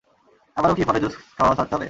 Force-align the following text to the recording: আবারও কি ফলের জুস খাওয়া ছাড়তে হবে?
আবারও 0.57 0.75
কি 0.75 0.83
ফলের 0.87 1.01
জুস 1.03 1.15
খাওয়া 1.37 1.53
ছাড়তে 1.55 1.73
হবে? 1.73 1.79